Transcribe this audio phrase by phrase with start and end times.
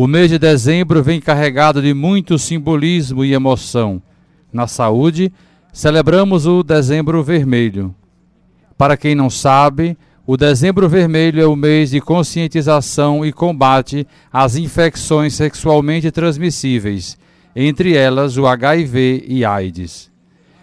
[0.00, 4.00] O mês de dezembro vem carregado de muito simbolismo e emoção.
[4.52, 5.32] Na saúde,
[5.72, 7.92] celebramos o Dezembro Vermelho.
[8.76, 14.54] Para quem não sabe, o Dezembro Vermelho é o mês de conscientização e combate às
[14.54, 17.18] infecções sexualmente transmissíveis,
[17.56, 20.12] entre elas o HIV e AIDS.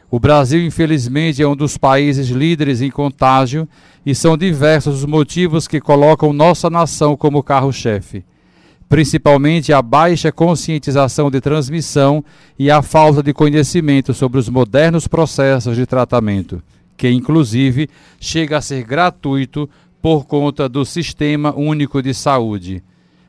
[0.10, 3.68] O Brasil, infelizmente, é um dos países líderes em contágio
[4.06, 8.24] e são diversos os motivos que colocam nossa nação como carro-chefe
[8.88, 12.24] principalmente a baixa conscientização de transmissão
[12.58, 16.62] e a falta de conhecimento sobre os modernos processos de tratamento,
[16.96, 19.70] que inclusive chega a ser gratuito
[20.02, 22.84] por conta do Sistema Único de Saúde.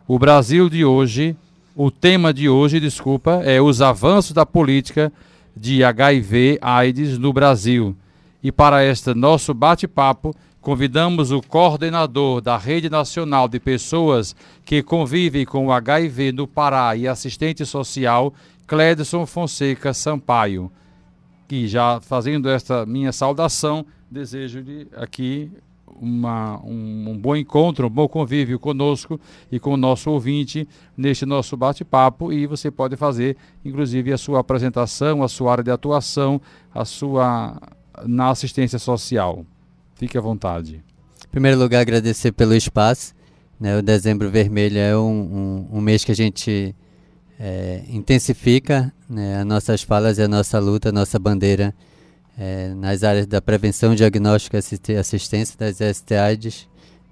[0.06, 1.34] O Brasil de hoje,
[1.74, 5.10] o tema de hoje, desculpa, é os avanços da política
[5.56, 7.96] de HIV/AIDS no Brasil.
[8.42, 10.34] E para este nosso bate-papo,
[10.66, 14.34] convidamos o coordenador da Rede Nacional de Pessoas
[14.64, 18.34] que convivem com o HIV no Pará e assistente social,
[18.66, 20.72] Clédson Fonseca Sampaio.
[21.46, 25.52] Que já fazendo esta minha saudação, desejo-lhe aqui
[25.86, 29.20] uma, um, um, bom encontro, um bom convívio conosco
[29.52, 34.40] e com o nosso ouvinte neste nosso bate-papo e você pode fazer, inclusive, a sua
[34.40, 36.40] apresentação, a sua área de atuação,
[36.74, 37.56] a sua
[38.04, 39.46] na assistência social.
[39.96, 40.82] Fique à vontade.
[41.26, 43.14] Em primeiro lugar, agradecer pelo espaço.
[43.58, 43.76] Né?
[43.76, 46.74] O Dezembro Vermelho é um, um, um mês que a gente
[47.40, 51.74] é, intensifica né, as nossas falas e a nossa luta, a nossa bandeira
[52.38, 56.68] é, nas áreas da prevenção, diagnóstico e assistência das STIs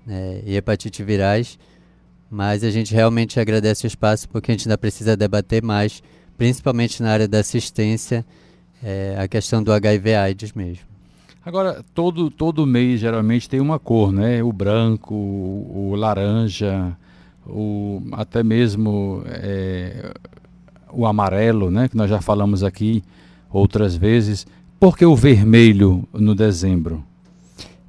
[0.07, 1.59] né, e hepatite virais.
[2.31, 6.03] Mas a gente realmente agradece o espaço porque a gente ainda precisa debater mais,
[6.37, 8.25] principalmente na área da assistência,
[8.83, 10.94] é, a questão do HIV-AIDS mesmo.
[11.45, 14.43] Agora, todo, todo mês geralmente tem uma cor, né?
[14.43, 16.97] O branco, o, o laranja,
[17.47, 20.15] o, até mesmo é,
[20.91, 21.87] o amarelo, né?
[21.87, 23.03] Que nós já falamos aqui
[23.53, 24.47] outras vezes.
[24.81, 27.05] Por que o vermelho no dezembro?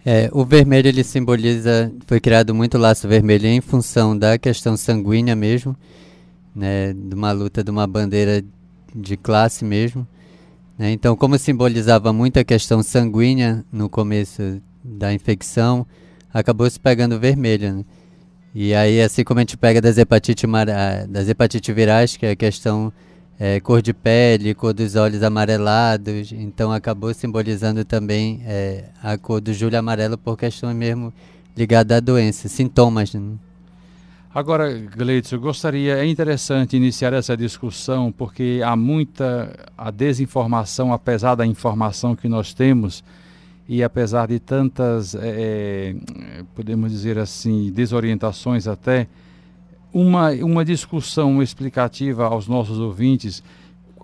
[0.05, 5.35] É, o vermelho ele simboliza, foi criado muito laço vermelho em função da questão sanguínea
[5.35, 5.75] mesmo,
[6.55, 8.43] né, de uma luta de uma bandeira
[8.93, 10.05] de classe mesmo.
[10.77, 10.91] Né?
[10.91, 15.85] Então, como simbolizava muito a questão sanguínea no começo da infecção,
[16.33, 17.77] acabou se pegando vermelho.
[17.77, 17.85] Né?
[18.53, 20.45] E aí, assim como a gente pega das hepatite,
[21.09, 22.91] das hepatite virais, que é a questão
[23.39, 29.41] é, cor de pele, cor dos olhos amarelados, então acabou simbolizando também é, a cor
[29.41, 31.13] do julho amarelo por questão mesmo
[31.55, 33.13] ligada à doença, sintomas.
[33.13, 33.21] Né?
[34.35, 41.45] Agora, Gleitson, gostaria, é interessante iniciar essa discussão porque há muita a desinformação, apesar da
[41.45, 43.01] informação que nós temos
[43.65, 45.95] e apesar de tantas, é,
[46.53, 49.07] podemos dizer assim, desorientações até,
[49.93, 53.41] uma, uma discussão explicativa aos nossos ouvintes,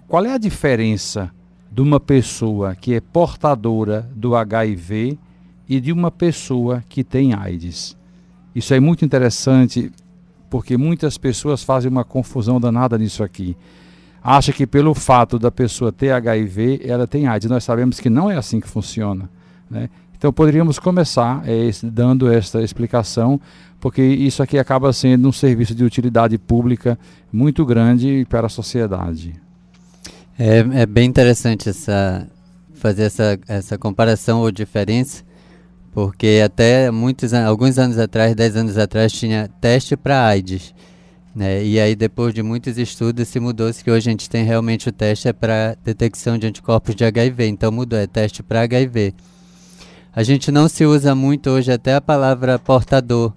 [0.08, 1.30] qual é a diferença
[1.70, 5.20] de uma pessoa que é portadora do HIV
[5.68, 7.98] e de uma pessoa que tem AIDS?
[8.56, 9.92] Isso é muito interessante
[10.52, 13.56] porque muitas pessoas fazem uma confusão danada nisso aqui.
[14.22, 17.50] Acha que pelo fato da pessoa ter HIV, ela tem AIDS.
[17.50, 19.30] Nós sabemos que não é assim que funciona.
[19.70, 19.90] Né?
[20.16, 23.40] Então poderíamos começar é, dando esta explicação,
[23.80, 27.00] porque isso aqui acaba sendo um serviço de utilidade pública
[27.32, 29.34] muito grande para a sociedade.
[30.38, 32.28] É, é bem interessante essa,
[32.74, 35.24] fazer essa, essa comparação ou diferença,
[35.92, 40.74] porque até muitos alguns anos atrás, 10 anos atrás, tinha teste para AIDS.
[41.36, 41.64] Né?
[41.64, 44.92] E aí depois de muitos estudos se mudou-se que hoje a gente tem realmente o
[44.92, 49.14] teste é para detecção de anticorpos de HIV, então mudou, é teste para HIV.
[50.14, 53.34] A gente não se usa muito hoje até a palavra portador,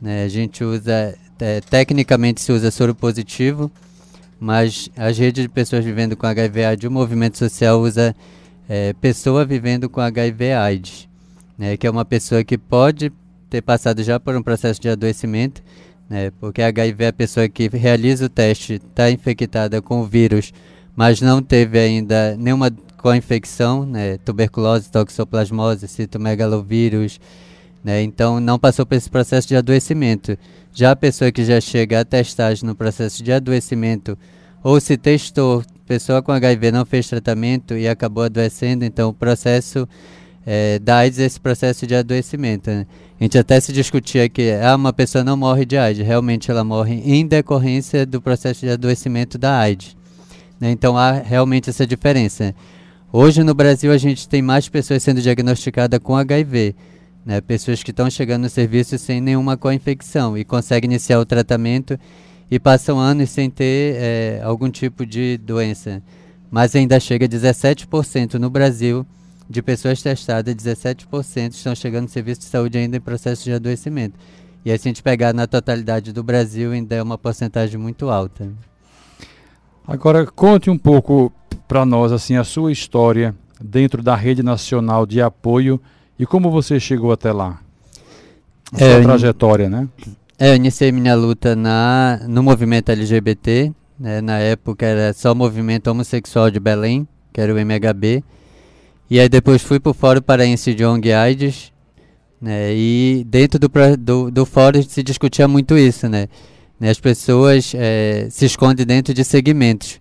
[0.00, 0.24] né?
[0.24, 3.70] A gente usa, é, tecnicamente se usa soro positivo,
[4.38, 8.16] mas as redes de pessoas vivendo com HIV AIDS, o movimento social usa
[8.66, 11.09] é, pessoa vivendo com HIV AIDS
[11.60, 13.12] né, que é uma pessoa que pode
[13.50, 15.62] ter passado já por um processo de adoecimento,
[16.08, 20.54] né, porque HIV é a pessoa que realiza o teste, está infectada com o vírus,
[20.96, 27.20] mas não teve ainda nenhuma co-infecção, né, tuberculose, toxoplasmose, citomegalovírus,
[27.84, 30.38] né, então não passou por esse processo de adoecimento.
[30.72, 34.16] Já a pessoa que já chega a testagem no processo de adoecimento,
[34.64, 39.86] ou se testou, pessoa com HIV não fez tratamento e acabou adoecendo, então o processo
[40.46, 42.70] é, da AIDS esse processo de adoecimento.
[42.70, 42.86] Né?
[43.20, 46.64] A gente até se discutia que ah, uma pessoa não morre de AIDS, realmente ela
[46.64, 49.96] morre em decorrência do processo de adoecimento da AIDS.
[50.58, 50.70] Né?
[50.70, 52.54] Então há realmente essa diferença.
[53.12, 56.74] Hoje no Brasil a gente tem mais pessoas sendo diagnosticadas com HIV,
[57.24, 57.40] né?
[57.40, 61.98] pessoas que estão chegando no serviço sem nenhuma co-infecção e conseguem iniciar o tratamento
[62.50, 66.02] e passam anos sem ter é, algum tipo de doença.
[66.50, 69.06] Mas ainda chega a 17% no Brasil
[69.50, 74.14] de pessoas testadas, 17% estão chegando no serviço de saúde ainda em processo de adoecimento.
[74.64, 78.08] E aí, se a gente pegar na totalidade do Brasil, ainda é uma porcentagem muito
[78.08, 78.48] alta.
[79.84, 81.32] Agora, conte um pouco
[81.66, 85.80] para nós assim a sua história dentro da rede nacional de apoio
[86.16, 87.58] e como você chegou até lá.
[88.72, 89.88] A é, sua trajetória, né?
[90.38, 93.72] É, eu iniciei minha luta na, no movimento LGBT.
[93.98, 94.20] Né?
[94.20, 98.22] Na época era só o movimento homossexual de Belém, que era o MHB.
[99.10, 101.72] E aí depois fui para o Fórum Paraense de ONG AIDS,
[102.40, 102.72] né?
[102.72, 103.68] E dentro do,
[103.98, 106.28] do, do fórum se discutia muito isso, né?
[106.80, 110.00] As pessoas é, se escondem dentro de segmentos.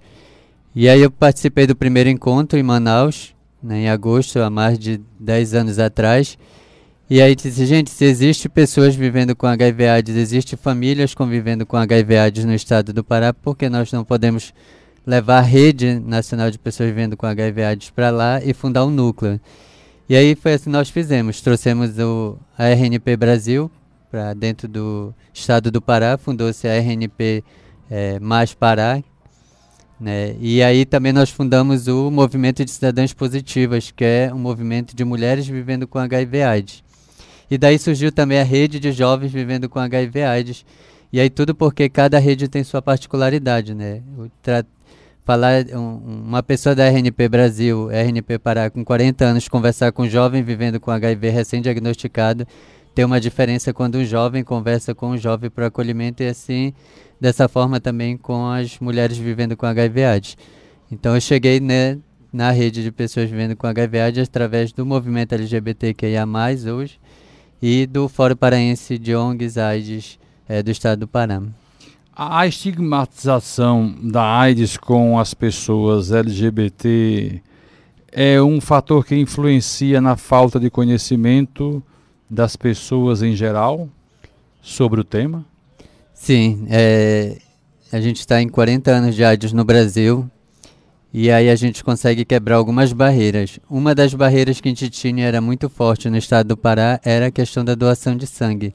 [0.73, 5.01] E aí eu participei do primeiro encontro em Manaus, né, em agosto, há mais de
[5.19, 6.38] 10 anos atrás.
[7.09, 11.75] E aí disse, gente, se existe pessoas vivendo com HIV AIDS, existe famílias convivendo com
[11.75, 14.53] HIV AIDS no estado do Pará, por que nós não podemos
[15.06, 18.92] levar a rede nacional de pessoas vivendo com HIV AIDS para lá e fundar um
[18.92, 19.40] núcleo?
[20.07, 21.42] E aí foi assim que nós fizemos.
[21.42, 23.72] Trouxemos o, a RNP Brasil
[24.10, 27.44] para dentro do estado do Pará, fundou-se a RNP
[27.90, 29.04] é, eh, Mais Pará.
[30.00, 30.36] Né?
[30.40, 35.04] E aí também nós fundamos o Movimento de Cidadãs Positivas, que é um movimento de
[35.04, 36.84] mulheres vivendo com HIV AIDS.
[37.52, 40.66] E daí surgiu também a rede de jovens vivendo com HIV AIDS.
[41.12, 44.02] E aí tudo porque cada rede tem sua particularidade, né?
[45.30, 50.10] Falar um, uma pessoa da RNP Brasil, RNP Pará, com 40 anos, conversar com um
[50.10, 52.48] jovem vivendo com HIV recém-diagnosticado,
[52.96, 56.74] tem uma diferença quando um jovem conversa com um jovem para acolhimento e assim,
[57.22, 60.38] dessa forma também com as mulheres vivendo com HIV AIDS.
[60.92, 62.00] Então eu cheguei né,
[62.34, 66.26] na rede de pessoas vivendo com HIV AIDS através do movimento LGBTQIA+,
[66.76, 67.00] hoje,
[67.62, 70.18] e do Fórum Paraense de ONGs AIDS
[70.48, 71.40] é, do estado do Pará.
[72.21, 77.42] A estigmatização da AIDS com as pessoas LGBT
[78.12, 81.81] é um fator que influencia na falta de conhecimento
[82.30, 83.88] das pessoas em geral
[84.62, 85.45] sobre o tema?
[86.13, 87.38] Sim, é,
[87.89, 90.30] a gente está em 40 anos de AIDS no Brasil
[91.13, 93.62] e aí a gente consegue quebrar algumas barreiras.
[93.69, 97.27] Uma das barreiras que a gente tinha era muito forte no estado do Pará era
[97.27, 98.74] a questão da doação de sangue.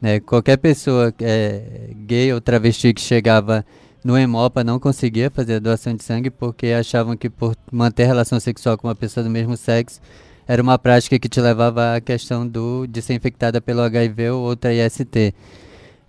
[0.00, 0.20] Né?
[0.20, 3.64] Qualquer pessoa é, gay ou travesti que chegava
[4.02, 8.40] no Hemopa não conseguia fazer a doação de sangue porque achavam que por manter relação
[8.40, 10.00] sexual com uma pessoa do mesmo sexo
[10.48, 14.42] era uma prática que te levava à questão do, de ser infectada pelo HIV ou
[14.42, 15.32] outra IST.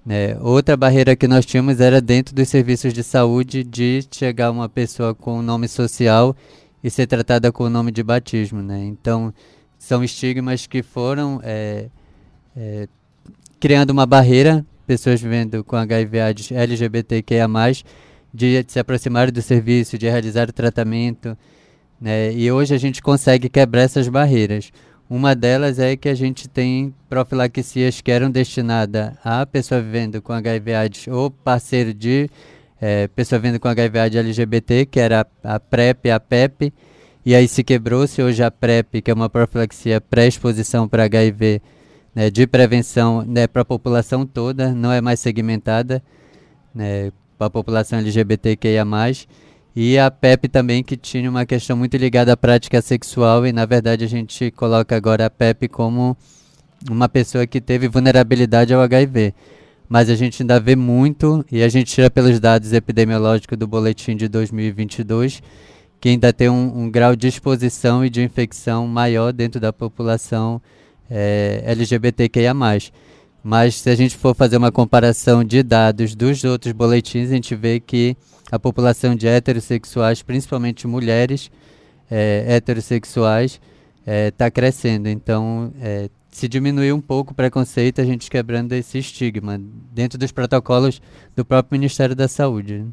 [0.03, 0.35] Né?
[0.41, 5.13] Outra barreira que nós tínhamos era dentro dos serviços de saúde de chegar uma pessoa
[5.13, 6.35] com nome social
[6.83, 8.63] e ser tratada com o nome de batismo.
[8.63, 8.83] Né?
[8.85, 9.31] Então,
[9.77, 11.89] são estigmas que foram é,
[12.57, 12.87] é,
[13.61, 17.47] criando uma barreira, pessoas vivendo com HIV AIDS LGBTQIA+,
[18.33, 21.37] de se aproximar do serviço, de realizar o tratamento,
[21.99, 22.33] né?
[22.33, 24.71] E hoje a gente consegue quebrar essas barreiras.
[25.07, 30.33] Uma delas é que a gente tem profilaxias que eram destinadas a pessoa vivendo com
[30.33, 32.27] HIV AIDS ou parceiro de
[32.81, 36.73] é, pessoa vivendo com HIV AIDS LGBT, que era a PrEP e a PEP,
[37.23, 41.61] e aí se quebrou-se hoje a PrEP, que é uma profilaxia pré-exposição para HIV,
[42.15, 46.03] né, de prevenção né, para a população toda, não é mais segmentada
[46.73, 48.85] né, para a população LGBTQIA+.
[49.73, 53.65] E a PEP também, que tinha uma questão muito ligada à prática sexual, e na
[53.65, 56.17] verdade a gente coloca agora a PEP como
[56.89, 59.33] uma pessoa que teve vulnerabilidade ao HIV.
[59.87, 64.15] Mas a gente ainda vê muito, e a gente tira pelos dados epidemiológicos do boletim
[64.15, 65.41] de 2022,
[66.01, 70.61] que ainda tem um, um grau de exposição e de infecção maior dentro da população
[71.11, 72.53] é, LGBTQIA+.
[73.43, 77.55] Mas se a gente for fazer uma comparação de dados dos outros boletins, a gente
[77.55, 78.15] vê que
[78.51, 81.51] a população de heterossexuais, principalmente mulheres
[82.09, 83.59] é, heterossexuais,
[83.99, 85.09] está é, tá crescendo.
[85.09, 89.59] Então, é, se diminuir um pouco o preconceito, a gente quebrando esse estigma
[89.91, 91.01] dentro dos protocolos
[91.35, 92.85] do próprio Ministério da Saúde.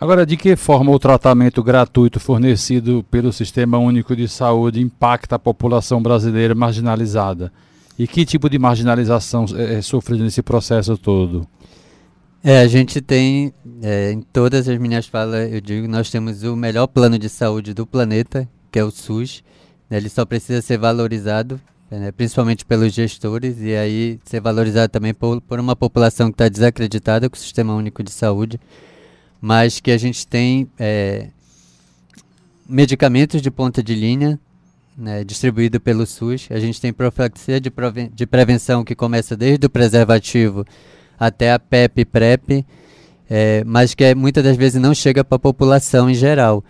[0.00, 5.38] Agora, de que forma o tratamento gratuito fornecido pelo Sistema Único de Saúde impacta a
[5.40, 7.52] população brasileira marginalizada?
[7.98, 11.44] E que tipo de marginalização é, é sofrida nesse processo todo?
[12.44, 13.52] É, a gente tem,
[13.82, 17.74] é, em todas as minhas falas, eu digo, nós temos o melhor plano de saúde
[17.74, 19.42] do planeta, que é o SUS.
[19.90, 25.12] Né, ele só precisa ser valorizado, né, principalmente pelos gestores, e aí ser valorizado também
[25.12, 28.60] por, por uma população que está desacreditada com o Sistema Único de Saúde
[29.40, 31.28] mas que a gente tem é,
[32.68, 34.38] medicamentos de ponta de linha
[34.96, 36.48] né, distribuído pelo SUS.
[36.50, 37.72] A gente tem profilaxia de,
[38.12, 40.66] de prevenção que começa desde o preservativo
[41.18, 42.66] até a PEP e PrEP.
[43.30, 46.64] é, mas que é, muitas das vezes não chega para a população em geral.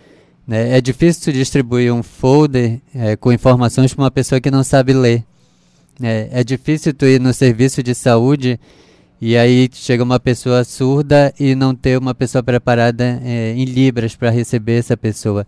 [0.47, 0.77] Né?
[0.77, 5.23] É difícil distribuir um folder é, com informações para uma pessoa que não sabe ler.
[6.01, 8.59] É, é difícil tu ir no serviço de saúde
[9.21, 14.15] e aí chega uma pessoa surda e não ter uma pessoa preparada é, em libras
[14.15, 15.45] para receber essa pessoa.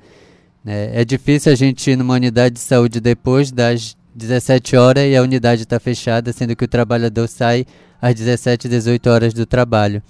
[0.65, 5.15] É, é, difícil a gente ir numa unidade de saúde depois das 17 horas e
[5.15, 7.65] a unidade está fechada, sendo que o trabalhador sai
[8.01, 10.03] às 17, 18 horas do trabalho.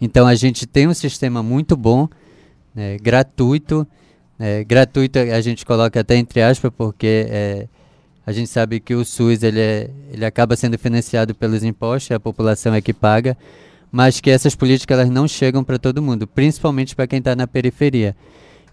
[0.00, 2.08] Então a gente tem um sistema muito bom,
[2.74, 3.86] né, gratuito.
[4.38, 7.68] É, gratuito a gente coloca até entre aspas, porque é,
[8.28, 12.20] a gente sabe que o SUS ele, é, ele acaba sendo financiado pelos impostos, a
[12.20, 13.34] população é que paga,
[13.90, 17.46] mas que essas políticas elas não chegam para todo mundo, principalmente para quem está na
[17.46, 18.14] periferia.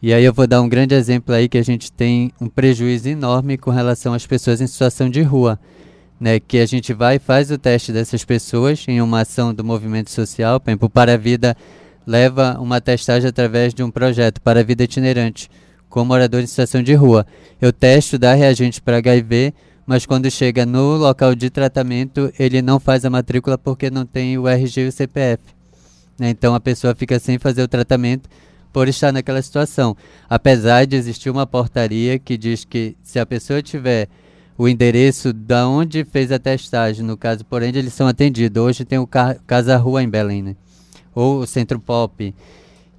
[0.02, 3.08] E aí eu vou dar um grande exemplo aí que a gente tem um prejuízo
[3.08, 5.58] enorme com relação às pessoas em situação de rua.
[6.20, 9.64] Né, que a gente vai e faz o teste dessas pessoas em uma ação do
[9.64, 11.56] movimento social, por exemplo, Para a Vida
[12.06, 15.50] leva uma testagem através de um projeto Para a Vida Itinerante,
[15.96, 17.26] com morador em situação de rua.
[17.62, 19.54] Eu testo, dá reagente para HIV,
[19.88, 24.38] mas quando chega no local de tratamento, ele não faz a matrícula porque não tem
[24.38, 25.42] o RG e o CPF.
[26.20, 28.30] Né, então a pessoa fica sem fazer o tratamento
[28.74, 29.96] por estar naquela situação.
[30.30, 34.10] Apesar de existir uma portaria que diz que se a pessoa tiver
[34.58, 38.62] o endereço da onde fez a testagem, no caso, porém, eles são atendidos.
[38.62, 40.58] Hoje tem o Casa Rua em Belém, né?
[41.14, 42.36] Ou o Centro Pop.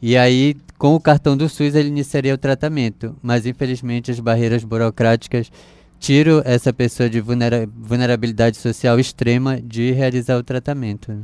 [0.01, 3.17] E aí, com o cartão do SUS, ele iniciaria o tratamento.
[3.23, 5.51] Mas, infelizmente, as barreiras burocráticas
[5.99, 11.17] tiram essa pessoa de vulnera vulnerabilidade social extrema de realizar o tratamento.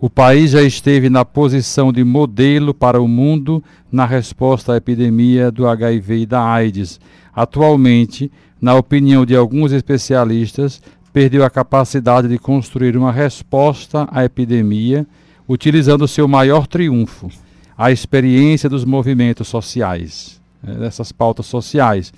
[0.00, 5.50] O país já esteve na posição de modelo para o mundo na resposta à epidemia
[5.50, 7.00] do HIV e da AIDS.
[7.34, 8.30] Atualmente,
[8.60, 10.80] na opinião de alguns especialistas,
[11.18, 15.04] perdeu a capacidade de construir uma resposta à epidemia,
[15.48, 17.28] utilizando seu maior triunfo,
[17.76, 22.12] a experiência dos movimentos sociais dessas pautas sociais.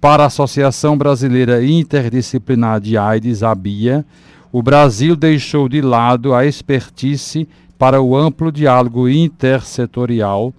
[0.00, 4.06] Para a Associação Brasileira Interdisciplinar de AIDS, a BIA,
[4.52, 10.54] o Brasil deixou de lado a expertise para o amplo diálogo intersetorial,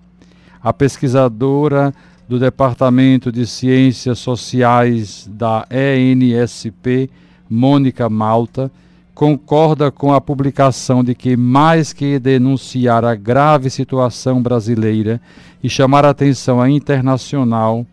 [0.63, 1.93] A pesquisadora
[2.27, 7.11] do Departamento de Ciências Sociais da ENSP,
[7.47, 8.71] Mônica Malta,
[9.13, 15.21] concorda com a publicação de que, mais que denunciar a grave situação brasileira
[15.63, 17.85] e chamar a atenção internacional,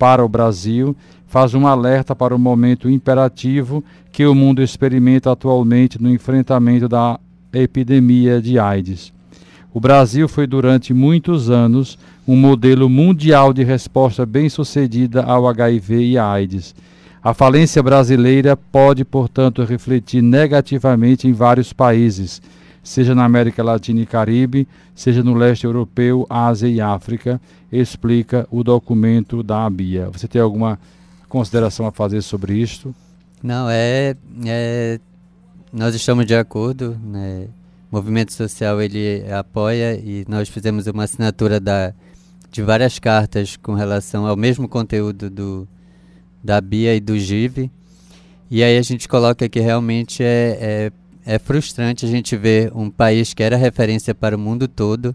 [0.00, 6.00] para o Brasil, faz um alerta para o momento imperativo que o mundo experimenta atualmente
[6.00, 7.20] no enfrentamento da
[7.52, 9.12] epidemia de AIDS.
[9.74, 16.18] O Brasil foi durante muitos anos um modelo mundial de resposta bem-sucedida ao HIV e
[16.18, 16.74] AIDS.
[17.22, 22.40] A falência brasileira pode, portanto, refletir negativamente em vários países,
[22.90, 24.66] seja na América Latina e Caribe,
[24.96, 30.10] seja no leste europeu, Ásia e África, explica o documento da ABIA.
[30.10, 30.76] Você tem alguma
[31.28, 32.92] consideração a fazer sobre isto?
[33.40, 34.98] Não, é, é
[35.72, 37.46] nós estamos de acordo, né?
[37.92, 41.94] O movimento social ele apoia e nós fizemos uma assinatura da,
[42.50, 45.68] de várias cartas com relação ao mesmo conteúdo do,
[46.42, 47.70] da Bia e do Give.
[48.50, 50.92] E aí a gente coloca que realmente é, é,
[51.24, 55.14] é frustrante a gente ver um país que era referência para o mundo todo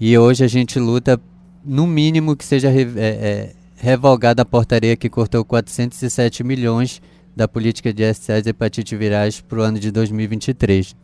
[0.00, 1.20] e hoje a gente luta
[1.64, 7.02] no mínimo que seja re, é, é, revogada a portaria que cortou 407 milhões
[7.36, 10.94] da política de STIs e hepatite virais para o ano de 2023.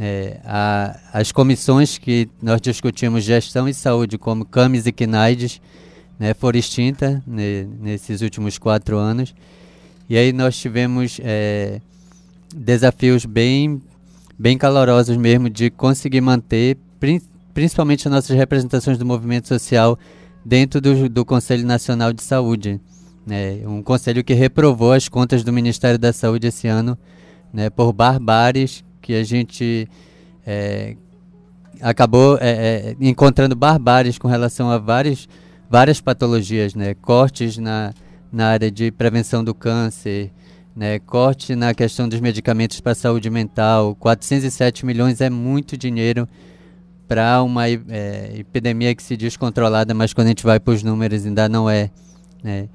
[0.00, 5.60] É, a, as comissões que nós discutimos gestão e saúde, como CAMES e CNAIDS,
[6.18, 9.34] né, foram extintas né, nesses últimos quatro anos.
[10.08, 11.80] E aí nós tivemos é,
[12.54, 13.80] desafios bem,
[14.38, 16.78] bem calorosos mesmo de conseguir manter,
[17.54, 19.98] principalmente as nossas representações do movimento social
[20.44, 22.80] dentro do, do Conselho Nacional de Saúde.
[23.26, 26.96] Né, um conselho que reprovou as contas do Ministério da Saúde esse ano
[27.52, 29.86] né, por barbáries que a gente
[30.46, 30.96] é,
[31.80, 35.28] acabou é, é, encontrando barbáries com relação a várias,
[35.68, 36.94] várias patologias, né?
[36.94, 37.92] Cortes na,
[38.32, 40.32] na área de prevenção do câncer,
[40.78, 41.00] né?
[41.00, 43.96] Corte na questão dos medicamentos para saúde mental.
[43.96, 46.28] 407 milhões é muito dinheiro
[47.08, 50.84] para uma é, epidemia que se diz controlada, mas quando a gente vai para os
[50.84, 51.90] números ainda não é,
[52.44, 52.68] né?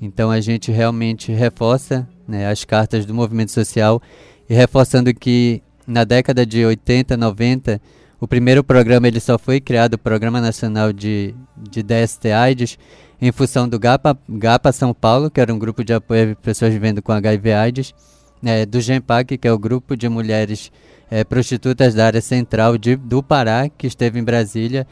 [0.00, 4.00] Então a gente realmente reforça né, as cartas do movimento social
[4.48, 7.78] e reforçando que na década de 80, 90,
[8.18, 12.78] o primeiro programa ele só foi criado, o Programa Nacional de, de DST AIDS,
[13.20, 16.72] em função do GAPA, GAPA São Paulo, que era um grupo de apoio a pessoas
[16.72, 17.94] vivendo com HIV AIDS,
[18.42, 20.72] é, do GEMPAC, que é o grupo de mulheres
[21.10, 24.86] é, prostitutas da área central de, do Pará, que esteve em Brasília.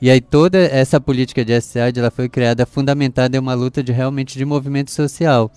[0.00, 3.92] E aí toda essa política de STI ela foi criada fundamentada em uma luta de
[3.92, 5.50] realmente de movimento social.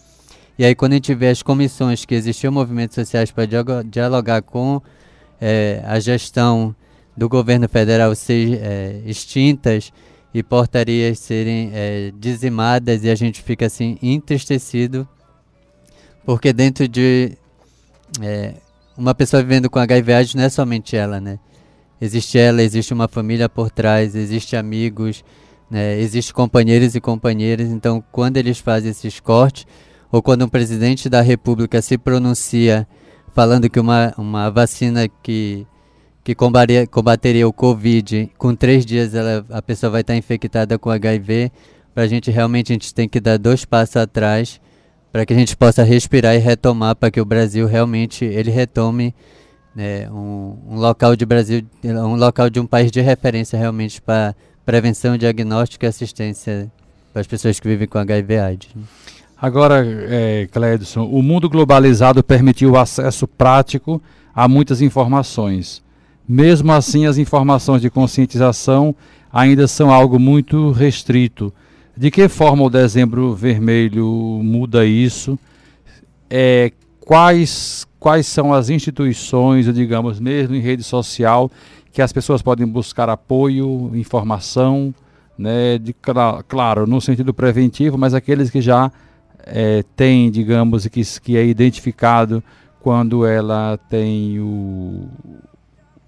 [0.58, 3.46] E aí, quando a gente vê as comissões que existiam movimentos sociais para
[3.84, 4.82] dialogar com
[5.42, 6.74] é, a gestão
[7.18, 9.92] do governo federal ser é, extintas
[10.36, 15.08] e portarias serem é, dizimadas, e a gente fica assim entristecido,
[16.26, 17.38] porque dentro de
[18.22, 18.56] é,
[18.98, 21.40] uma pessoa vivendo com HIV AIDS não é somente ela, né?
[22.02, 25.24] Existe ela, existe uma família por trás, existe amigos,
[25.72, 25.98] né?
[26.02, 27.70] existe companheiros e companheiras.
[27.70, 29.66] Então, quando eles fazem esses cortes,
[30.12, 32.86] ou quando um presidente da república se pronuncia
[33.34, 35.66] falando que uma, uma vacina que,
[36.26, 41.52] que combateria, o Covid, com três dias ela, a pessoa vai estar infectada com HIV,
[41.94, 44.60] para a gente realmente a gente tem que dar dois passos atrás
[45.12, 49.14] para que a gente possa respirar e retomar, para que o Brasil realmente ele retome
[49.76, 54.36] né, um, um, local de Brasil, um local de um país de referência realmente para
[54.66, 56.72] prevenção, diagnóstico e assistência
[57.14, 58.70] para as pessoas que vivem com HIV/AIDS.
[59.40, 64.02] Agora, é, Clédson, o mundo globalizado permitiu o acesso prático
[64.34, 65.85] a muitas informações.
[66.28, 68.96] Mesmo assim, as informações de conscientização
[69.32, 71.54] ainda são algo muito restrito.
[71.96, 75.38] De que forma o Dezembro Vermelho muda isso?
[76.30, 81.50] É, quais, quais são as instituições, digamos, mesmo em rede social,
[81.92, 84.94] que as pessoas podem buscar apoio, informação,
[85.38, 85.96] né, de,
[86.48, 88.92] claro, no sentido preventivo, mas aqueles que já
[89.46, 92.44] é, tem, digamos, que, que é identificado
[92.82, 95.08] quando ela tem o,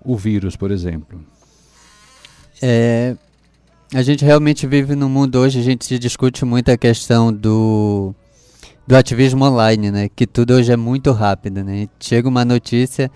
[0.07, 1.19] o vírus, por exemplo?
[2.61, 3.15] É,
[3.93, 8.15] a gente realmente vive no mundo hoje, a gente discute muito a questão do,
[8.87, 10.09] do ativismo online, né?
[10.15, 11.89] Que tudo hoje é muito rápido, né?
[11.99, 13.11] Chega uma notícia,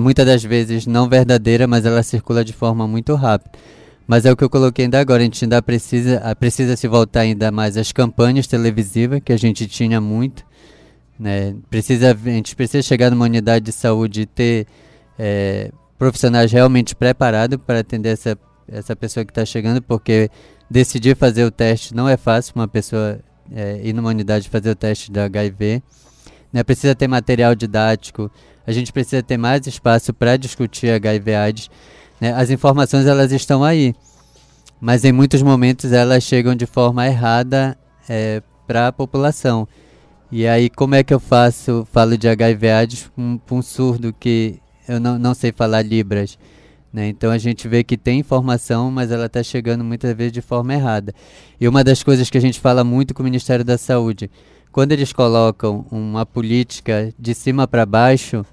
[0.00, 3.58] muitas das vezes não verdadeira, mas ela circula de forma muito rápida.
[4.06, 7.20] Mas é o que eu coloquei ainda agora, a gente ainda precisa, precisa se voltar
[7.20, 10.44] ainda mais às campanhas televisivas, que a gente tinha muito.
[11.18, 11.54] Né?
[11.70, 14.66] Precisa, a gente precisa chegar numa unidade de saúde e ter
[15.18, 15.70] é,
[16.02, 18.36] profissionais realmente preparados para atender essa,
[18.66, 20.28] essa pessoa que está chegando, porque
[20.68, 23.20] decidir fazer o teste não é fácil, uma pessoa
[23.54, 25.80] é, ir numa unidade fazer o teste da HIV.
[26.52, 26.64] Né?
[26.64, 28.28] Precisa ter material didático,
[28.66, 31.70] a gente precisa ter mais espaço para discutir HIV/AIDS
[32.20, 32.32] né?
[32.32, 33.94] As informações elas estão aí,
[34.80, 39.68] mas em muitos momentos elas chegam de forma errada é, para a população.
[40.32, 44.12] E aí, como é que eu faço, falo de HIV AIDS para um, um, surdo
[44.12, 46.38] que eu não, não sei falar Libras?
[46.92, 47.08] Né?
[47.08, 50.74] Então a gente vê que tem informação, mas ela está chegando muitas vezes de forma
[50.74, 51.14] errada.
[51.60, 54.30] E uma das coisas que a gente fala muito com o Ministério da Saúde,
[54.70, 58.44] quando eles colocam uma política de cima para baixo,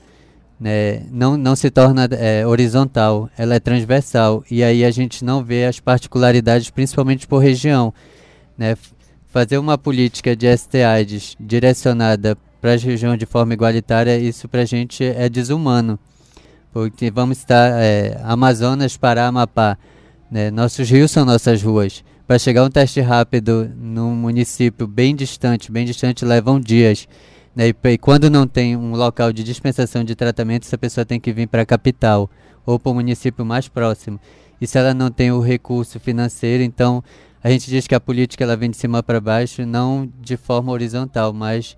[0.60, 4.44] né, não, não se torna é, horizontal, ela é transversal.
[4.50, 7.94] E aí a gente não vê as particularidades, principalmente por região.
[8.58, 8.78] Né?
[9.28, 14.66] Fazer uma política de STIs direcionada para as regiões de forma igualitária, isso para a
[14.66, 15.98] gente é desumano.
[16.72, 19.78] Porque vamos estar é, Amazonas para Amapá.
[20.30, 20.52] Né?
[20.52, 22.04] Nossos rios são nossas ruas.
[22.28, 27.08] Para chegar um teste rápido num município bem distante, bem distante, levam dias.
[27.56, 27.70] Né?
[27.70, 31.34] E, e, quando não tem um local de dispensação de tratamento, essa pessoa tem que
[31.34, 32.30] vir para a capital
[32.66, 34.20] ou para o município mais próximo.
[34.62, 37.04] E se ela não tem o recurso financeiro, então
[37.44, 40.72] a gente diz que a política ela vem de cima para baixo, não de forma
[40.72, 41.78] horizontal, mas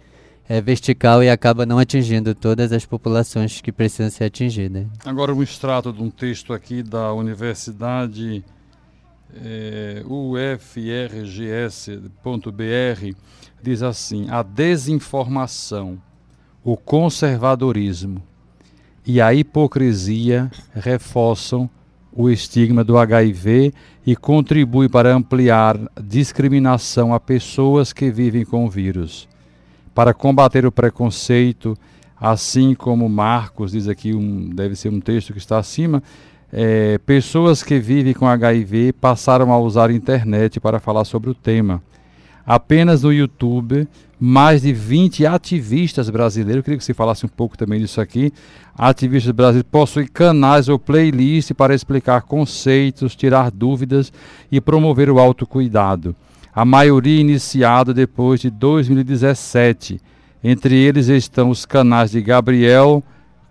[0.52, 4.86] é vertical e acaba não atingindo todas as populações que precisam ser atingidas.
[5.06, 8.44] Agora um extrato de um texto aqui da Universidade
[9.34, 10.52] é, ufrgs.br
[13.64, 15.98] diz assim: a desinformação,
[16.66, 18.22] o conservadorismo
[19.08, 21.70] e a hipocrisia reforçam
[22.12, 23.74] o estigma do HIV
[24.06, 29.31] e contribui para ampliar discriminação a pessoas que vivem com o vírus.
[29.94, 31.78] Para combater o preconceito,
[32.20, 36.02] assim como Marcos diz aqui, um, deve ser um texto que está acima,
[36.54, 41.34] é, pessoas que vivem com HIV passaram a usar a internet para falar sobre o
[41.34, 41.82] tema.
[42.46, 43.88] Apenas no YouTube,
[44.20, 48.34] mais de 20 ativistas brasileiros, eu queria que você falasse um pouco também disso aqui.
[48.78, 54.12] Ativistas brasileiros possuem canais ou playlists para explicar conceitos, tirar dúvidas
[54.52, 56.16] e promover o autocuidado.
[56.54, 60.00] A maioria iniciado depois de 2017.
[60.44, 63.04] Entre eles estão os canais de Gabriel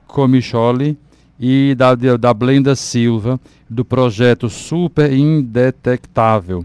[0.06, 0.98] Comicholi
[1.38, 6.64] e da, da Blenda Silva, do projeto Super Indetectável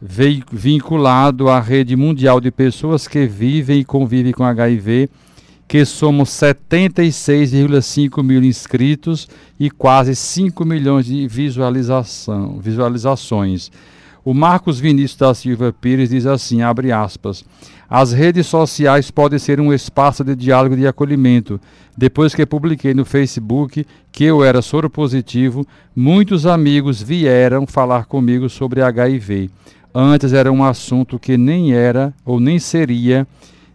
[0.00, 5.10] vinculado à rede mundial de pessoas que vivem e convivem com HIV,
[5.68, 9.28] que somos 76,5 mil inscritos
[9.58, 13.70] e quase 5 milhões de visualização, visualizações.
[14.24, 17.44] O Marcos Vinícius da Silva Pires diz assim, abre aspas,
[17.88, 21.60] as redes sociais podem ser um espaço de diálogo e de acolhimento.
[21.96, 28.48] Depois que publiquei no Facebook que eu era soro positivo, muitos amigos vieram falar comigo
[28.48, 29.50] sobre HIV.
[29.92, 33.26] Antes era um assunto que nem era ou nem seria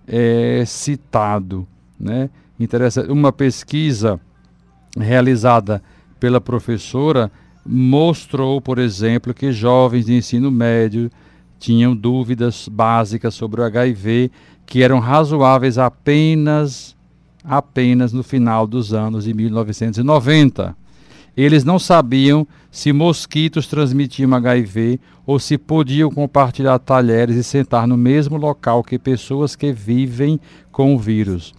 [0.08, 1.68] é, citado.
[2.00, 2.30] Né?
[2.58, 3.12] Interessante.
[3.12, 4.20] Uma pesquisa
[4.98, 5.82] realizada
[6.20, 7.30] pela professora
[7.66, 11.10] mostrou, por exemplo, que jovens de ensino médio
[11.58, 14.30] tinham dúvidas básicas sobre o HIV
[14.66, 16.96] que eram razoáveis apenas
[17.44, 20.76] apenas no final dos anos de 1990.
[21.38, 27.98] Eles não sabiam se mosquitos transmitiam HIV ou se podiam compartilhar talheres e sentar no
[27.98, 30.40] mesmo local que pessoas que vivem
[30.72, 31.54] com o vírus.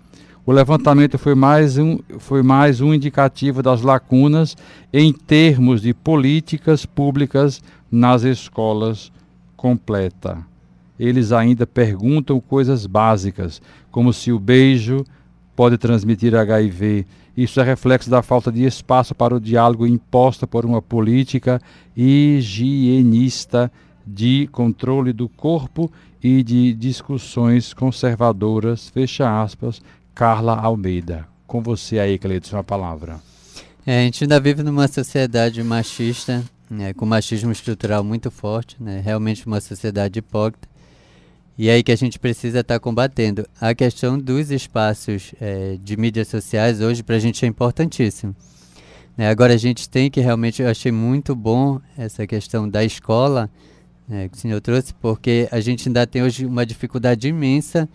[0.46, 4.56] O levantamento foi mais um, foi mais um indicativo das lacunas
[4.92, 9.11] em termos de políticas públicas nas escolas
[9.56, 10.38] completa.
[10.98, 15.04] Eles ainda perguntam coisas básicas, como se o beijo
[15.56, 17.04] pode transmitir HIV
[17.37, 21.61] isso é reflexo da falta de espaço para o diálogo imposta por uma política
[21.94, 23.70] higienista
[24.06, 28.88] de controle do corpo e de discussões conservadoras.
[28.88, 29.82] Fecha aspas,
[30.16, 31.29] Carla Almeida.
[31.46, 33.20] Com você aí, Cleiton, a palavra.
[33.87, 39.02] É, a gente ainda vive numa sociedade machista, né, com machismo estrutural muito forte, né,
[39.05, 40.66] realmente uma sociedade hipócrita.
[41.59, 43.46] E é aí que a gente precisa estar tá combatendo.
[43.61, 48.35] A questão dos espaços é, de mídias sociais hoje para a gente é importantíssimo.
[49.18, 49.29] Né?
[49.29, 53.50] Agora a gente tem que realmente, eu achei muito bom essa questão da escola
[54.09, 57.87] né, que o senhor trouxe, porque a gente ainda tem hoje uma dificuldade imensa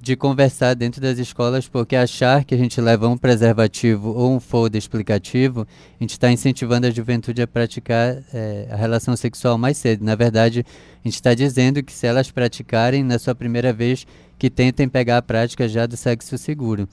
[0.00, 4.40] de conversar dentro das escolas, porque achar que a gente leva um preservativo ou um
[4.40, 5.66] folder explicativo,
[5.98, 10.04] a gente está incentivando a juventude a praticar é, a relação sexual mais cedo.
[10.04, 10.64] Na verdade,
[11.04, 14.06] a gente está dizendo que se elas praticarem na sua primeira vez,
[14.38, 16.88] que tentem pegar a prática já do sexo seguro.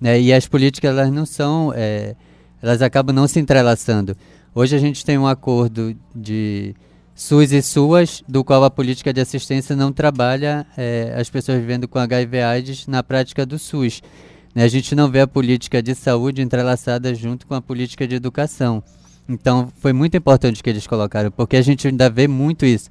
[0.00, 0.20] Né?
[0.20, 2.14] E as políticas, elas não são, é,
[2.62, 4.16] elas acabam não se entrelaçando.
[4.54, 6.74] Hoje a gente tem um acordo de
[7.16, 11.88] SUS e SUAS, do qual a política de assistência não trabalha é, as pessoas vivendo
[11.88, 14.02] com HIV AIDS na prática do SUS.
[14.54, 14.64] Né?
[14.64, 18.82] A gente não vê a política de saúde entrelaçada junto com a política de educação.
[19.26, 22.90] Então, foi muito importante que eles colocaram, porque a gente ainda vê muito isso.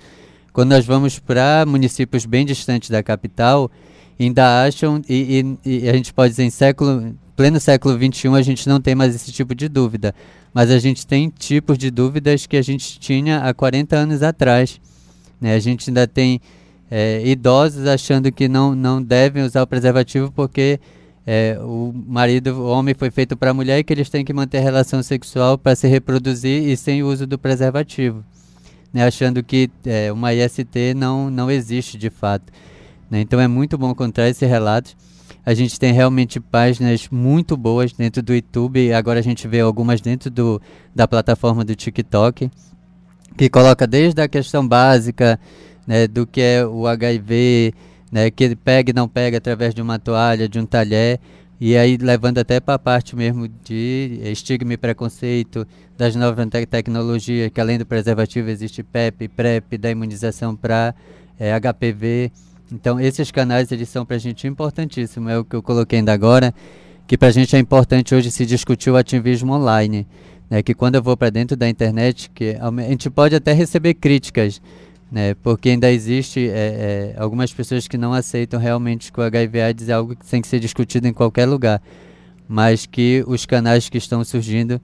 [0.52, 3.70] Quando nós vamos para municípios bem distantes da capital,
[4.20, 8.42] ainda acham, e, e, e, a gente pode dizer em século, pleno século XXI, a
[8.42, 10.16] gente não tem mais esse tipo de dúvida.
[10.56, 14.80] Mas a gente tem tipos de dúvidas que a gente tinha há 40 anos atrás.
[15.40, 15.54] Né?
[15.54, 16.40] A gente ainda tem
[16.90, 20.80] é, idosos achando que não, não devem usar o preservativo porque
[21.28, 24.32] é, o marido, o homem foi feito para a mulher e que eles têm que
[24.32, 28.24] manter relação sexual para se reproduzir e sem o uso do preservativo.
[28.94, 29.06] Né?
[29.06, 32.54] Achando que é, uma IST não, não existe de fato.
[33.12, 33.20] Né?
[33.20, 34.96] Então é muito bom encontrar esses relatos.
[35.46, 38.92] A gente tem realmente páginas muito boas dentro do YouTube.
[38.92, 40.60] Agora a gente vê algumas dentro do,
[40.94, 42.50] da plataforma do TikTok,
[43.38, 45.40] que coloca desde a questão básica
[45.86, 47.74] né, do que é o HIV,
[48.12, 51.20] né, que ele pega e não pega através de uma toalha, de um talher,
[51.60, 55.66] e aí levando até para a parte mesmo de estigma e preconceito
[55.98, 60.94] das novas te tecnologias, que além do preservativo existe PEP, PrEP, da imunização para
[61.40, 62.32] é, eh, HPV.
[62.72, 66.14] Então esses canais eles são para a gente importantíssimos, é o que eu coloquei ainda
[66.14, 66.54] agora,
[67.08, 70.08] que para a gente é importante hoje se discutir o ativismo online,
[70.50, 73.94] né, que quando eu vou para dentro da internet, que a gente pode até receber
[73.96, 74.62] críticas,
[75.12, 75.36] né?
[75.36, 79.94] Porque ainda existe é, é, algumas pessoas que não aceitam realmente que o HIV/AIDS é
[79.94, 81.82] algo que tem que ser discutido em qualquer lugar,
[82.48, 84.82] mas que os canais que estão surgindo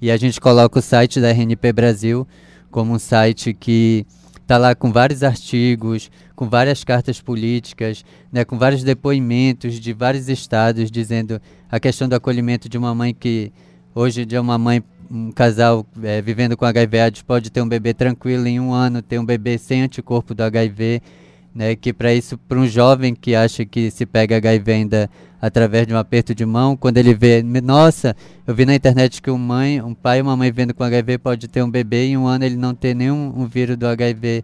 [0.00, 2.26] e a gente coloca o site da RNP Brasil
[2.70, 4.06] como um site que
[4.44, 10.28] está lá com vários artigos, com várias cartas políticas, né, com vários depoimentos de vários
[10.28, 13.50] estados dizendo a questão do acolhimento de uma mãe que
[13.94, 17.92] hoje de uma mãe um casal é, vivendo com HIV AIDS pode ter um bebê
[17.94, 21.02] tranquilo em um ano, ter um bebê sem anticorpo do HIV,
[21.54, 21.76] né?
[21.76, 25.94] Que para isso, para um jovem que acha que se pega HIV ainda através de
[25.94, 29.80] um aperto de mão, quando ele vê, nossa, eu vi na internet que um mãe,
[29.80, 32.26] um pai e uma mãe vivendo com HIV pode ter um bebê e em um
[32.26, 34.42] ano ele não ter nenhum um vírus do HIV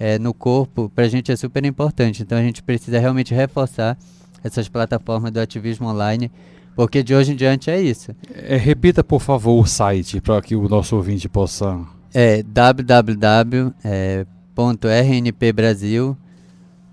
[0.00, 2.22] é, no corpo, para a gente é super importante.
[2.22, 3.98] Então a gente precisa realmente reforçar
[4.42, 6.30] essas plataformas do ativismo online
[6.78, 8.14] porque de hoje em diante é isso.
[8.32, 11.76] É, repita, por favor, o site para que o nosso ouvinte possa.
[12.14, 12.40] É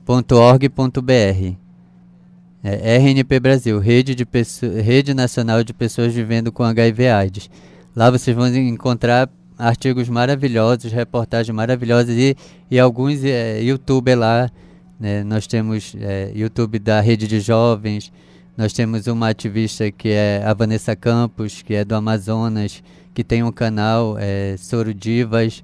[0.06, 1.58] www.rnpbrasil.org.br.
[2.63, 4.26] É, RNP Brasil, Rede, de
[4.82, 7.50] Rede Nacional de Pessoas Vivendo com HIV/AIDS.
[7.96, 12.36] Lá vocês vão encontrar artigos maravilhosos, reportagens maravilhosas e,
[12.70, 14.50] e alguns é, YouTube lá.
[15.00, 15.24] Né?
[15.24, 18.12] Nós temos é, YouTube da Rede de Jovens,
[18.58, 22.82] nós temos uma ativista que é a Vanessa Campos, que é do Amazonas,
[23.13, 25.62] que tem um canal, é, Soro Divas,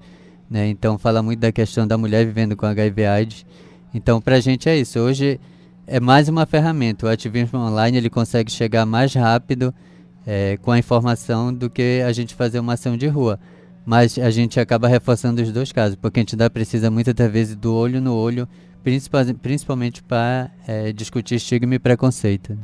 [0.50, 0.68] né?
[0.68, 3.46] então fala muito da questão da mulher vivendo com HIV AIDS.
[3.94, 5.00] Então, para a gente é isso.
[5.00, 5.40] Hoje
[5.86, 7.06] é mais uma ferramenta.
[7.06, 9.74] O ativismo online ele consegue chegar mais rápido
[10.26, 13.40] é, com a informação do que a gente fazer uma ação de rua.
[13.86, 17.56] Mas a gente acaba reforçando os dois casos, porque a gente ainda precisa muitas vezes
[17.56, 18.48] do olho no olho,
[19.42, 22.58] principalmente para é, discutir estigma e preconceito.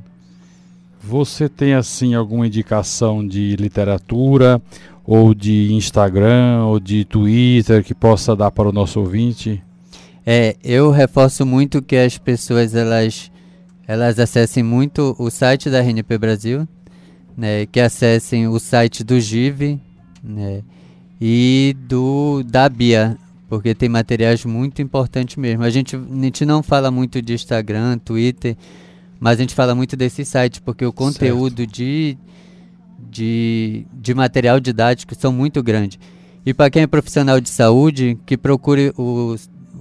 [1.03, 4.61] Você tem assim alguma indicação de literatura
[5.05, 9.63] ou de Instagram ou de Twitter que possa dar para o nosso ouvinte?
[10.29, 13.31] É, eu reforço muito que as pessoas elas
[13.87, 16.67] elas acessem muito o site da RNP Brasil,
[17.37, 19.79] né, que acessem o site do GIV,
[20.21, 20.63] né,
[21.21, 25.63] e do da Bia, porque tem materiais muito importantes mesmo.
[25.63, 28.57] A gente, a gente não fala muito de Instagram, Twitter,
[29.21, 32.17] mas a gente fala muito desse site porque o conteúdo de,
[33.09, 35.97] de, de material didático são muito grande.
[36.45, 39.37] E para quem é profissional de saúde, que procure o,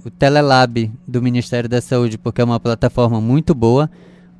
[0.07, 3.89] o Telelab do Ministério da Saúde, porque é uma plataforma muito boa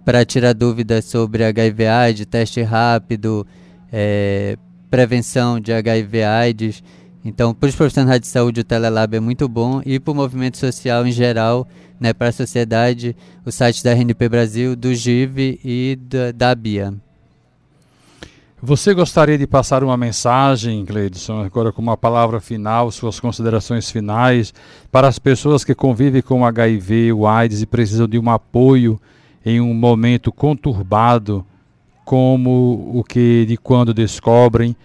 [0.06, 3.45] para tirar dúvidas sobre HIV/AIDS, teste rápido,
[3.91, 4.58] é,
[4.89, 6.82] prevenção de HIV/AIDS.
[7.25, 10.58] Então, para os profissionais de saúde, o Telelab é muito bom e para o movimento
[10.58, 11.67] social em geral,
[11.99, 13.13] né, para a sociedade,
[13.45, 16.93] o site da RNP Brasil, do GIV e da, da BIA.
[18.62, 24.54] Você gostaria de passar uma mensagem, Gleidson, agora com uma palavra final, suas considerações finais,
[24.91, 29.00] para as pessoas que convivem com HIV, o AIDS e precisam de um apoio
[29.46, 31.46] em um momento conturbado,
[32.04, 34.76] como o que de quando descobrem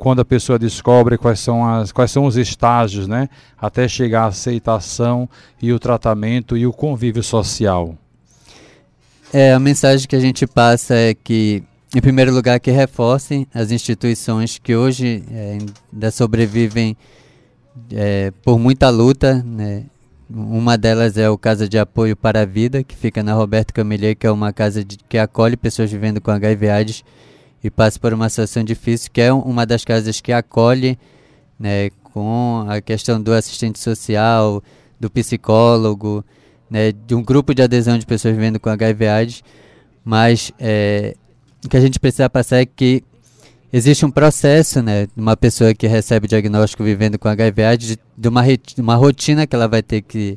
[0.00, 3.28] quando a pessoa descobre quais são, as, quais são os estágios, né,
[3.60, 5.28] até chegar à aceitação
[5.60, 7.94] e o tratamento e o convívio social.
[9.30, 11.62] É, a mensagem que a gente passa é que,
[11.94, 15.58] em primeiro lugar, que reforcem as instituições que hoje é,
[15.92, 16.96] ainda sobrevivem
[17.92, 19.84] é, por muita luta, né,
[20.32, 24.16] uma delas é o Casa de Apoio para a Vida, que fica na Roberto Camilher,
[24.16, 27.02] que é uma casa de, que acolhe pessoas vivendo com HIV/AIDS
[27.64, 30.96] e passa por uma situação difícil, que é uma das casas que acolhe
[31.58, 34.62] né, com a questão do assistente social,
[35.00, 36.24] do psicólogo,
[36.70, 39.42] né, de um grupo de adesão de pessoas vivendo com HIV/AIDS,
[40.04, 41.16] mas é,
[41.64, 43.02] o que a gente precisa passar é que
[43.72, 47.98] existe um processo, né, de uma pessoa que recebe o diagnóstico vivendo com HIV/AIDS, de,
[48.16, 48.42] de uma,
[48.78, 50.36] uma rotina que ela vai ter que,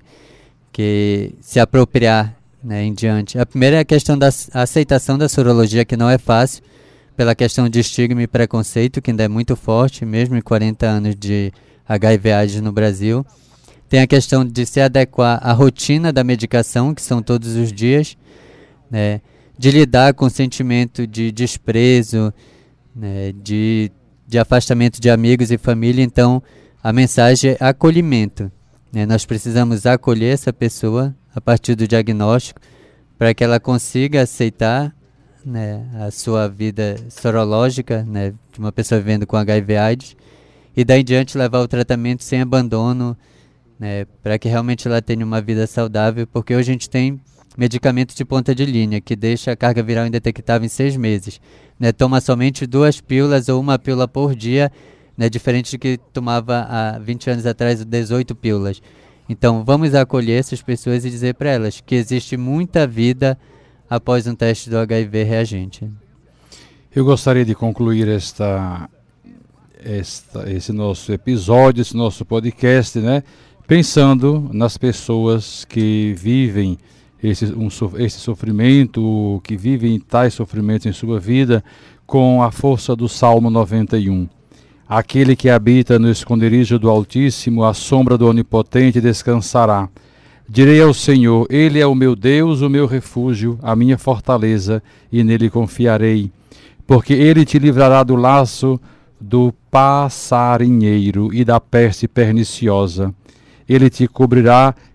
[0.71, 3.37] que se apropriar né, em diante.
[3.39, 6.63] A primeira é a questão da aceitação da sorologia, que não é fácil,
[7.15, 11.15] pela questão de estigma e preconceito, que ainda é muito forte, mesmo em 40 anos
[11.15, 11.51] de
[11.87, 13.25] HIV/AIDS no Brasil.
[13.87, 18.17] Tem a questão de se adequar à rotina da medicação, que são todos os dias,
[18.89, 19.21] né,
[19.57, 22.33] de lidar com o sentimento de desprezo,
[22.95, 23.91] né, de,
[24.27, 26.03] de afastamento de amigos e família.
[26.03, 26.41] Então,
[26.83, 28.51] a mensagem é acolhimento.
[28.91, 29.05] Né?
[29.05, 32.61] Nós precisamos acolher essa pessoa a partir do diagnóstico
[33.17, 34.93] para que ela consiga aceitar
[35.45, 40.15] né, a sua vida sorológica, né, de uma pessoa vivendo com HIV/AIDS,
[40.75, 43.15] e daí em diante levar o tratamento sem abandono,
[43.79, 47.19] né, para que realmente ela tenha uma vida saudável, porque hoje a gente tem
[47.57, 51.39] medicamento de ponta de linha que deixa a carga viral indetectável em seis meses.
[51.79, 54.71] Né, toma somente duas pílulas ou uma pílula por dia,
[55.17, 58.81] né, diferente de que tomava há 20 anos atrás 18 pílulas.
[59.27, 63.37] Então vamos acolher essas pessoas e dizer para elas que existe muita vida
[63.89, 65.89] após um teste do HIV reagente.
[66.95, 68.89] Eu gostaria de concluir esta,
[69.83, 73.23] esta, esse nosso episódio, esse nosso podcast, né,
[73.67, 76.77] pensando nas pessoas que vivem
[77.23, 81.63] esse, um, esse sofrimento, que vivem tais sofrimentos em sua vida,
[82.05, 84.27] com a força do Salmo 91.
[84.87, 89.89] Aquele que habita no esconderijo do Altíssimo, à sombra do Onipotente descansará.
[90.47, 95.23] Direi ao Senhor: Ele é o meu Deus, o meu refúgio, a minha fortaleza, e
[95.23, 96.29] nele confiarei.
[96.85, 98.79] Porque ele te livrará do laço
[99.19, 103.15] do passarinheiro e da peste perniciosa.
[103.67, 104.75] Ele te cobrirá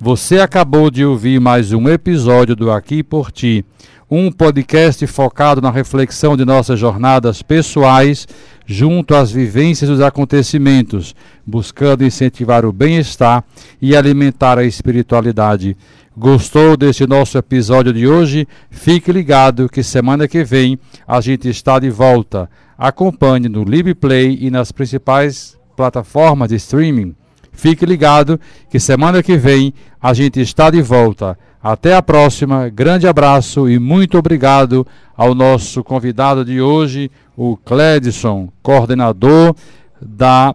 [0.00, 3.64] Você acabou de ouvir mais um episódio do Aqui por Ti,
[4.08, 8.24] um podcast focado na reflexão de nossas jornadas pessoais
[8.64, 13.42] junto às vivências dos acontecimentos, buscando incentivar o bem-estar
[13.82, 15.76] e alimentar a espiritualidade.
[16.16, 18.46] Gostou deste nosso episódio de hoje?
[18.70, 22.48] Fique ligado que semana que vem a gente está de volta.
[22.78, 27.17] Acompanhe no LibPlay e nas principais plataformas de streaming.
[27.58, 28.38] Fique ligado
[28.70, 31.36] que semana que vem a gente está de volta.
[31.60, 38.48] Até a próxima, grande abraço e muito obrigado ao nosso convidado de hoje, o Cledson,
[38.62, 39.56] coordenador
[40.00, 40.54] da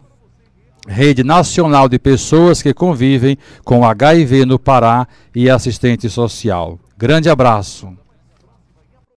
[0.87, 6.79] Rede Nacional de Pessoas que Convivem com HIV no Pará e assistente social.
[6.97, 8.02] Grande abraço.